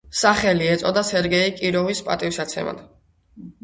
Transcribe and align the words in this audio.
სახელი 0.19 0.69
ეწოდა 0.77 1.03
სერგეი 1.11 1.53
კიროვის 1.61 2.05
პატივსაცემად. 2.11 2.85